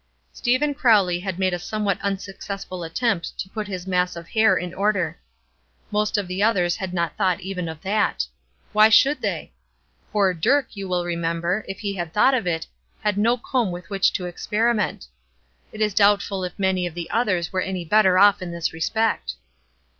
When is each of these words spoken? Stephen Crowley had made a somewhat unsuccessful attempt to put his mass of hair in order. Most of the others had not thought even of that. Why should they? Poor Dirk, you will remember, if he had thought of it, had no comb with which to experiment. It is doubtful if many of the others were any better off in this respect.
Stephen 0.33 0.73
Crowley 0.73 1.19
had 1.19 1.37
made 1.37 1.53
a 1.53 1.59
somewhat 1.59 2.01
unsuccessful 2.01 2.83
attempt 2.83 3.37
to 3.37 3.47
put 3.49 3.67
his 3.67 3.85
mass 3.85 4.15
of 4.15 4.29
hair 4.29 4.57
in 4.57 4.73
order. 4.73 5.19
Most 5.91 6.17
of 6.17 6.27
the 6.27 6.41
others 6.41 6.75
had 6.77 6.91
not 6.91 7.15
thought 7.17 7.41
even 7.41 7.69
of 7.69 7.81
that. 7.83 8.25
Why 8.73 8.89
should 8.89 9.21
they? 9.21 9.51
Poor 10.11 10.33
Dirk, 10.33 10.69
you 10.75 10.87
will 10.87 11.05
remember, 11.05 11.63
if 11.67 11.81
he 11.81 11.93
had 11.93 12.13
thought 12.15 12.33
of 12.33 12.47
it, 12.47 12.65
had 13.01 13.15
no 13.19 13.37
comb 13.37 13.69
with 13.71 13.91
which 13.91 14.11
to 14.13 14.25
experiment. 14.25 15.05
It 15.71 15.81
is 15.81 15.93
doubtful 15.93 16.43
if 16.43 16.57
many 16.57 16.87
of 16.87 16.95
the 16.95 17.07
others 17.11 17.53
were 17.53 17.61
any 17.61 17.85
better 17.85 18.17
off 18.17 18.41
in 18.41 18.49
this 18.51 18.73
respect. 18.73 19.35